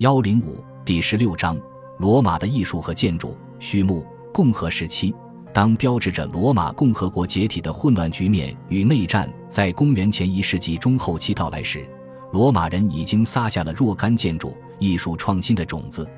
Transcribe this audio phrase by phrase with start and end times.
[0.00, 1.60] 幺零五第十六章：
[1.98, 3.36] 罗马的艺术和建筑。
[3.58, 5.14] 序幕：共和时期，
[5.52, 11.86] 当标志着罗马共和国解体的混乱局面与内战在公元前一世纪中后期到来时，
[12.32, 16.08] 罗马人已经撒下了若干建筑艺术创新的种子，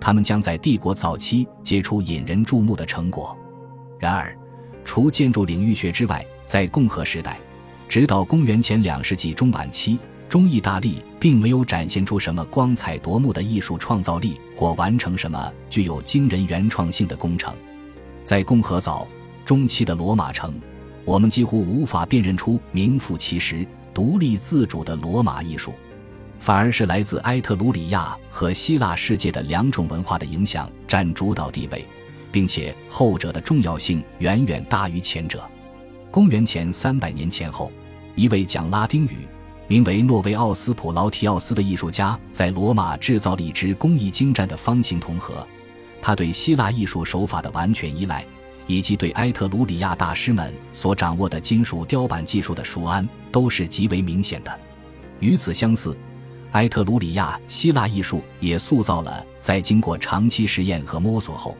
[0.00, 3.38] 他们将在帝国早期结出引人注目的成果。
[4.00, 4.36] 然而，
[4.84, 7.38] 除建筑领域学之外，在共和时代，
[7.88, 9.96] 直到公元前两世纪中晚期。
[10.28, 17.54] 中意大利并没有展现出什么光彩夺目的艺术创造力，或完成什么具有惊人原创性的工程。
[18.22, 19.08] 在共和早
[19.44, 20.54] 中期的罗马城，
[21.06, 25.72] 我们几乎无法辨认出名副其实、独立自主的罗马艺术，
[26.38, 31.86] 反而是来自埃特鲁里亚和希腊世界的两种文化的影响占主导地位，
[32.30, 35.42] 并且后者的重要性远远大于前者。
[36.10, 37.72] 公元前三百年前后，
[38.14, 39.26] 一位讲拉丁语。
[39.68, 45.46] 名为诺维奥斯普劳提奥斯的艺术家在罗马制造了一只工艺精湛的方形铜盒。
[46.00, 48.24] 他对希腊艺术手法的完全依赖，
[48.66, 54.58] 以及对埃特鲁里亚大师们所掌握的金属雕版技术的熟谙，都是极为明显的。
[55.20, 55.94] 与此相似，
[56.52, 61.54] 埃特鲁里亚希腊艺术也塑造了在经过长期实验和摸索后，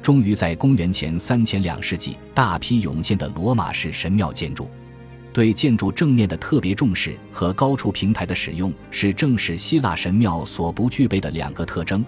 [0.00, 4.66] 终于在公元前三千两世纪大批涌现的罗马式神庙建筑。
[5.32, 12.04] 对建筑正面的特别重视和高处平台的使用，是正是希腊神庙所不具备的两个特征。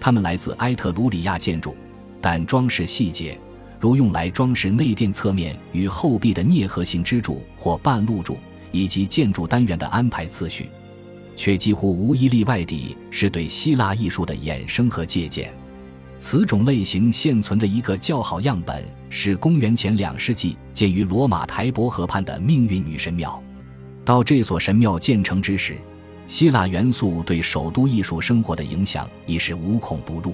[0.00, 1.76] 它们来自埃特鲁里亚建筑，
[2.20, 3.38] 但装饰细节，
[3.78, 8.38] 如用来装饰内殿侧面与后壁的啮合形支柱或半露柱，
[8.70, 10.68] 以及建筑单元的安排次序，
[11.36, 15.52] 却几乎无一例外地是对希腊艺术的衍生和借鉴。
[16.24, 23.42] 此种类型现存的一个较好样本是公元前两世纪建于罗马台伯河畔的命运女神庙。
[24.04, 25.76] 到这所神庙建成之时，
[26.28, 30.32] 希腊元素对首都艺术生活的影响已是无孔不入。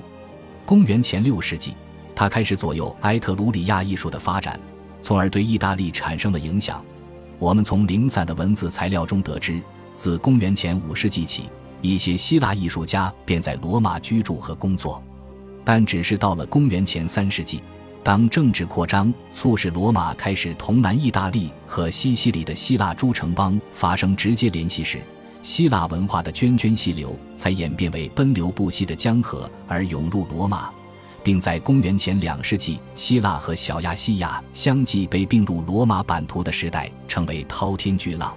[0.66, 1.72] 公元前六世纪，
[2.14, 4.60] 它开始左右埃特鲁里亚艺术的发展，
[5.00, 6.84] 从而对意大利产生了影响。
[7.38, 9.58] 我们从零散的文字材料中得知，
[9.94, 11.44] 自公元前五世纪起，
[11.80, 15.02] 一些希腊艺术家便在罗马居住和工作。
[15.68, 17.60] 但只是到了公元前三世纪，
[18.02, 24.98] 当政治扩张促使罗马开始同南意大利和西西里的希腊诸城邦发生直接联系时，
[25.42, 30.70] 希腊文化的涓涓细流才演变为奔流不息的江河而涌入罗马，
[31.22, 38.34] 并在公元前两世纪，希腊和小亚细亚相继被并入罗马版图的时代，成为滔天巨浪。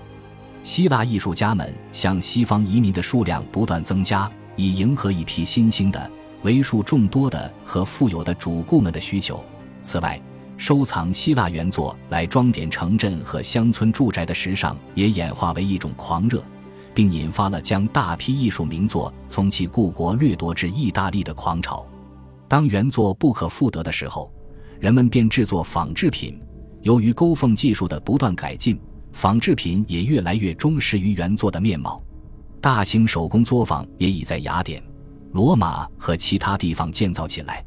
[0.63, 6.11] 希腊艺术家们向西方移民的数量不断增加，以迎合一批新兴的。
[6.43, 9.43] 为数众多的和富有的主顾们的需求。
[9.81, 10.21] 此外，
[10.57, 16.43] 收藏希腊原作来装点城镇和乡村住宅的时尚也演化为一种狂热，
[16.93, 21.85] 并引发了将大批艺术名作从其故国掠夺至意大利的狂潮。
[22.47, 24.31] 当原作不可复得的时候，
[24.79, 26.39] 人们便制作仿制品。
[26.81, 28.79] 由于勾缝技术的不断改进，
[29.13, 32.03] 仿制品也越来越忠实于原作的面貌。
[32.59, 34.83] 大型手工作坊也已在雅典。
[35.31, 37.63] 罗马和其他地方建造起来，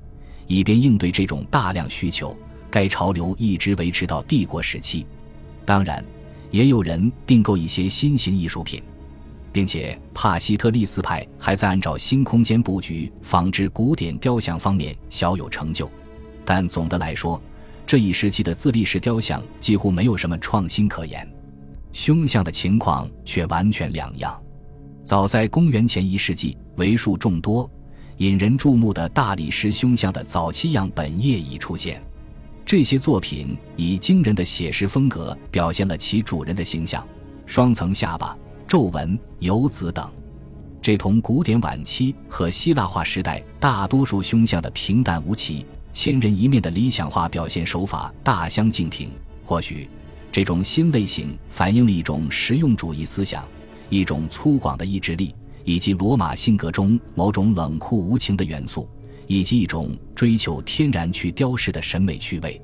[0.47, 2.37] 以便应对这种大量需求。
[2.71, 5.07] 该潮流一直维持到帝国时期。
[5.65, 6.05] 当然，
[6.51, 8.83] 也有人订购一些新型艺术品，
[9.53, 15.89] 并且帕西特利斯派还在按照新空间布局仿制古典雕像方面小有成就。
[16.45, 17.41] 但总的来说，
[17.87, 21.27] 这一时期的自立式雕像几乎没有什么创新可言。
[21.93, 24.44] 胸像的情况却完全两样。
[25.05, 26.57] 早在公元前一世纪。
[26.77, 27.71] 为数众多、
[28.17, 32.03] 引人注目的大理石胸像的早期样本业已出现。
[32.67, 37.07] 这些作品以惊人的写实风格表现了其主人的形象：
[37.47, 40.11] 双层下巴、皱纹、游子等。
[40.83, 49.11] 这同古典晚期和希腊化时代大多数胸像的平淡无奇、千人一面的理想化表现手法大相径庭。
[49.45, 49.89] 或许，
[50.33, 53.45] 这种新类型反映了一种实用主义思想，
[53.95, 55.35] 一种粗犷的意志力。
[55.67, 58.87] 以及罗马性格中某种冷酷无情的元素，
[59.27, 62.61] 以及一种追求天然去雕饰的审美趣味。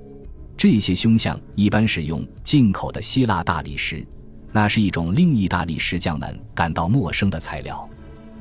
[0.55, 4.07] 这些胸像一般使用进口的希腊大理石，
[4.53, 7.89] 那是一种令意大利石匠们感到陌生的材料。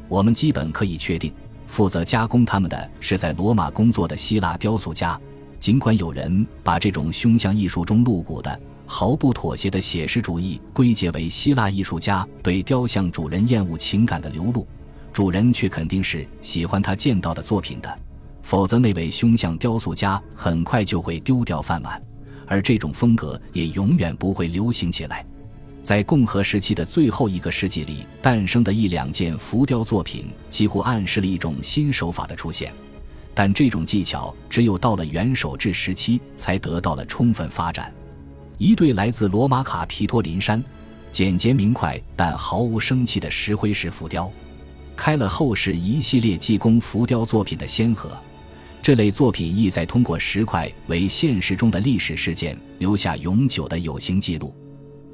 [0.09, 1.31] 我们基本可以确定，
[1.65, 5.17] 负责加工它们的是在罗马工作的希腊雕塑家。
[5.57, 8.59] 尽管有人把这种胸像艺术中露骨的。
[8.91, 14.67] 毫不妥协的写实主义归结为希腊艺术家对雕像主人厌恶情感的流露，
[15.13, 17.99] 主人却肯定是喜欢他见到的作品的，
[18.41, 22.01] 否则那位凶像雕塑家很快就会丢掉饭碗，
[22.47, 25.23] 而这种风格也永远不会流行起来。
[25.83, 32.73] 在共和时期的最后一个世纪里诞生的一两件浮雕作品，几乎暗示了一种新手法的出现。
[33.35, 37.93] 但这种技巧只有到了元首制时期才得到了充分发展。
[38.59, 40.61] 一对来自罗马卡皮托林山、
[41.13, 44.29] 简洁明快但毫无生气的石灰石浮雕，
[44.97, 48.11] 开了后世一系列济公浮雕作品的先河。
[48.81, 54.53] 这类作品意在通过石块为现实中的历史事件留下永久的有形记录。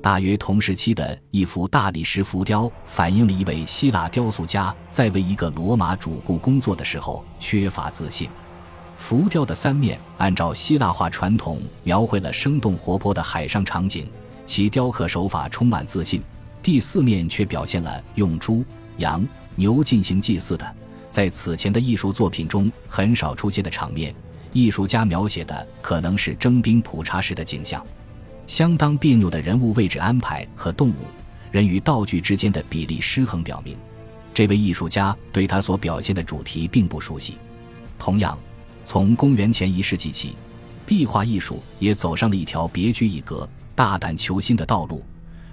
[0.02, 8.28] 大约同时期的一幅大理石浮雕，反映了一位希腊雕塑家在为一个罗马主顾工作的时候缺乏自信。
[8.98, 14.08] 浮雕的三面按照希腊化传统描绘了生动活泼的海上场景，
[14.46, 16.22] 其雕刻手法充满自信。
[16.64, 18.64] 第四面却表现了用猪、
[18.98, 19.24] 羊、
[19.56, 20.76] 牛进行祭祀的，
[21.10, 24.16] 在此前的艺术作品中很少出现的场面。
[24.52, 27.86] 艺术家描写的可能是征兵普查时的景象。
[28.48, 30.96] 相当别扭的人物位置安排和动物、
[31.52, 33.76] 人与道具之间的比例失衡，表明
[34.34, 37.38] 这位艺术家对他所表现的主题并不熟悉。
[38.00, 38.38] 同样，
[38.86, 40.36] 从公元前一世纪起，
[40.86, 45.04] 壁画艺术也走上了一条别具一格、大胆求新的道路，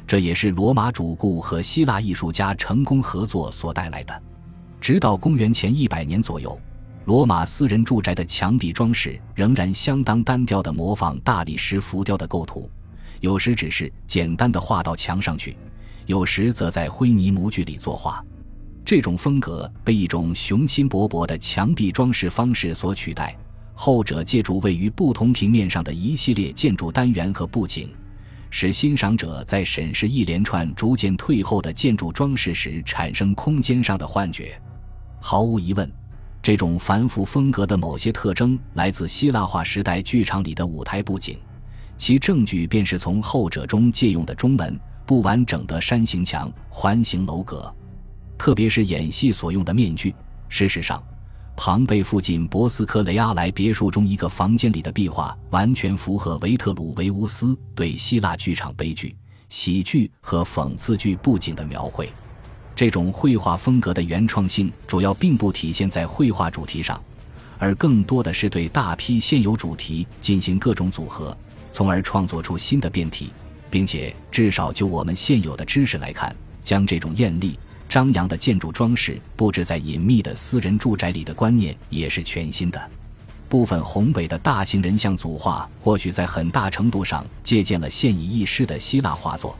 [0.06, 4.22] 这也是罗马主顾和希腊艺术家成功合作所带来的。
[4.82, 6.60] 直到公元前一百年左右，
[7.06, 12.70] 罗马私人住宅的墙壁装饰仍然相当单调地模仿大理石浮雕的构图。
[13.20, 15.56] 有时只是简单的画到墙上去，
[16.04, 18.22] 有时则在灰泥模具里作画。
[18.84, 23.36] 这种风格被一种雄心勃勃的墙壁装饰方式所取代，
[23.74, 27.88] 后者借助位于不同平面上的一系列建筑单元和布景，
[28.50, 34.60] 使欣赏者在审视一连串逐渐退后的建筑装饰时产生空间上的幻觉。
[35.20, 35.90] 毫无疑问，
[36.42, 41.38] 这种繁复风格的某些特征来自希腊化时代剧场里的舞台布景。
[41.96, 47.72] 其证据便是从后者中借用的中门、不完整的山形墙、环形楼阁，
[48.42, 50.12] 特别是演戏所用的面具。
[50.48, 51.00] 事实上，
[51.56, 59.14] 庞贝附近博斯科雷阿莱别墅中一个房间里的壁画，完全符合维特鲁维乌斯对希腊剧场悲剧、
[59.48, 62.10] 喜剧和讽刺剧布景的描绘。
[62.74, 67.00] 这种绘画风格的原创性主要并不体现在绘画主题上，
[67.60, 71.36] 而更多的是对大批现有主题进行各种组合。
[71.70, 73.32] 从而创作出新的变体，
[73.70, 76.34] 并且至少就我们现有的知识来看，
[76.64, 77.56] 将这种艳丽
[77.92, 82.90] 张扬的建筑装饰布置在隐秘的私人住宅里的观念也是全新的。
[83.50, 89.54] 部分宏伟的大型人像组画或许在很大程度上借鉴了现已遗失的希腊画作，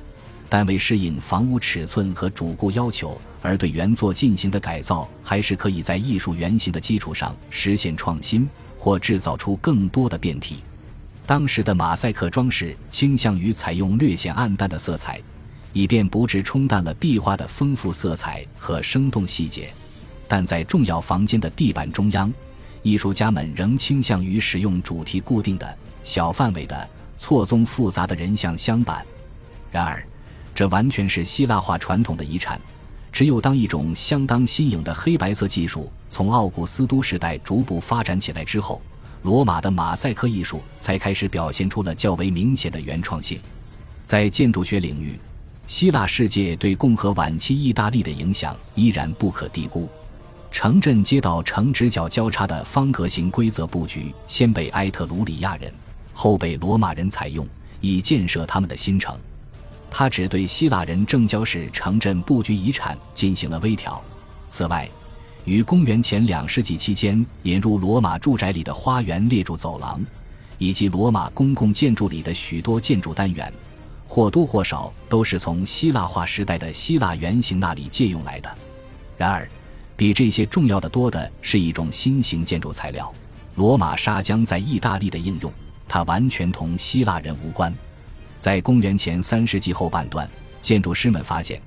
[0.49, 10.61] 但为适应房屋尺寸和主顾要求而对原作进行的改造，还是可以在艺术原型的基础上实现创新或制造出更多的变体。
[11.27, 15.21] 当时的马赛克装饰倾向于采用略显暗淡的色彩，
[15.73, 19.73] 以便不致冲淡了壁画的丰富色彩和生动细节。
[20.29, 22.33] 但在重要房间的地板中央，
[22.83, 29.05] 艺术家们仍倾向于使用主题固定的小范围的错综复杂的人像镶板。
[29.71, 30.07] 然而，
[30.55, 32.61] 这完全是希腊化传统的遗产。
[33.11, 38.81] 只有当一种相当新颖的黑白色技术从奥古斯都时代逐步发展起来之后。
[39.23, 43.39] 罗马的马赛克艺术才开始表现出了较为明显的原创性。
[44.05, 45.17] 在建筑学领域，
[45.67, 49.89] 希腊世界对共和晚期意大利的影响依然不可低估。
[50.51, 55.73] 城镇街道呈直角交叉的方格形规则布局，先被埃特鲁里亚人，
[56.13, 57.47] 后被罗马人采用，
[57.81, 59.19] 以建设他们的新城。
[59.91, 64.03] 他只对希腊人正交式城镇布局遗产进行了微调。
[64.49, 64.89] 此外，
[65.45, 70.05] 于公元前两世纪期间引入罗马住宅里的花园列柱走廊，
[70.59, 73.51] 以及罗马公共建筑里的许多建筑单元，
[74.15, 78.57] 或多或少都是从希腊化时代的希腊原型那里借用来的。
[79.17, 79.49] 然而，
[79.97, 83.11] 比这些重要的多的是一种新型建筑材料——
[83.57, 85.51] 罗马砂浆在意大利的应用。
[85.89, 87.75] 它完全同希腊人无关。
[88.39, 90.29] 在公元前三世纪后半段，
[90.61, 91.59] 建筑师们发现，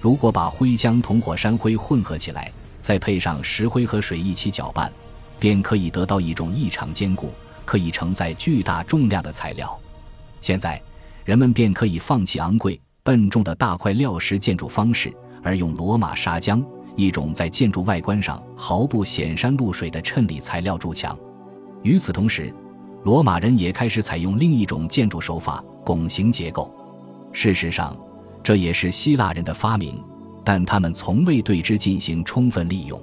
[0.00, 4.90] 如果把灰浆同火山灰混合起来，再配上石灰和水一起搅拌，
[5.38, 7.30] 便可以得到一种异常坚固、
[7.66, 9.78] 可以承载巨大重量的材料。
[10.40, 10.80] 现在，
[11.24, 15.12] 人们便可以放弃昂贵、笨重的大块料石建筑方式，
[15.42, 16.64] 而用罗马砂浆——
[16.96, 21.16] 一种在建筑外观上毫不显山露水的衬里材料筑墙。
[21.82, 22.52] 与此同时，
[23.04, 26.72] 罗马人也开始采用另一种建筑手法——拱形结构。
[27.32, 27.96] 事实上，
[28.42, 30.02] 这也是希腊人的发明。
[30.44, 33.00] 但他们从未对之进行充分利用。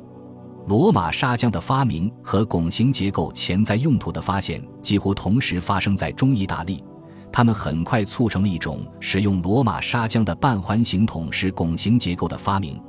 [0.68, 6.84] 罗马砂浆的发明和拱形结构潜在用途的发现几乎同时发生在中意大利，
[7.32, 12.82] 他们很快促成了一种使用罗马砂浆的半环形筒式拱形结构的发明。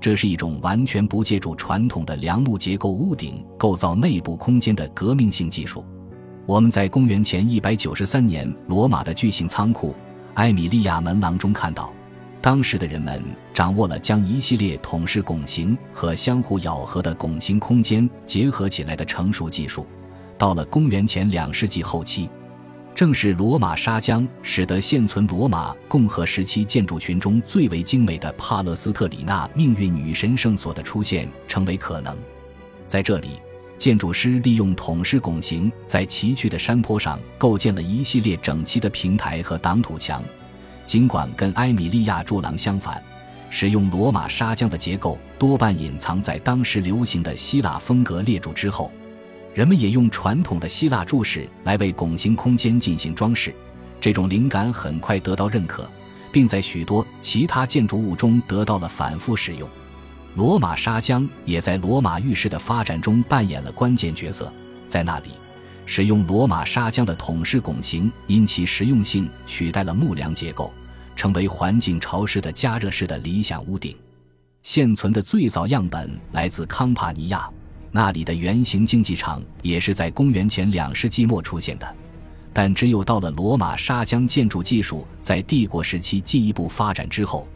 [0.00, 5.84] 这是一种完全不借助传统的梁木结构屋顶构造内部空间的革命性技术。
[6.44, 9.94] 我们在公元前193年罗马的巨型仓库
[10.34, 11.92] 埃米利亚门廊中看到，
[12.40, 13.22] 当时的人们
[13.54, 19.86] 掌握了将一系列筒式拱形和相互咬合的拱形空间结合起来的成熟技术。
[20.36, 22.28] 到了公元前两世纪后期。
[22.94, 32.16] 正是罗马砂浆使得现存罗马共和时期建筑群中最为精美的帕勒斯特里纳命运女神圣所的出现成为可能。
[32.86, 33.30] 在这里，
[33.78, 40.22] 建筑师利用筒式拱形，在崎岖的山坡上构建了一系列整齐的平台和挡土墙。
[40.84, 43.02] 尽管跟埃米利亚柱廊相反，
[43.48, 48.92] 使用罗马砂浆的结构多半隐藏在当时流行的希腊风格列柱之后。
[49.54, 53.54] 人们也用传统的希腊柱式来为拱形空间进行装饰，
[54.00, 55.88] 这种灵感很快得到认可，
[56.32, 59.68] 并在许多其他建筑物中得到了反复使用。
[60.34, 64.50] 罗马砂浆也在罗马浴室的发展中扮演了关键角色。
[64.88, 65.28] 在那里，
[65.84, 70.72] 使用罗马砂浆的筒式拱形因其实用性取代了木梁结构，
[71.14, 73.94] 成为环境潮湿的加热式的理想屋顶。
[74.62, 77.50] 现存的最早样本来自康帕尼亚。
[77.94, 81.94] 那里的圆形竞技场也是在公元前两世纪末出现的，
[82.50, 87.46] 但只有到了罗马砂浆建筑技术在帝国时期进一步发展之后，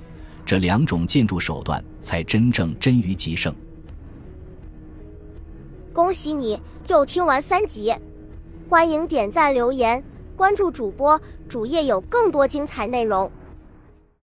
[0.45, 3.55] 这两种建筑手段才真正臻于极盛。
[5.95, 7.95] 恭喜你又听完三集，
[8.69, 10.05] 欢迎点赞、留言、
[10.37, 13.33] 关注主播，主页有更多精彩内容。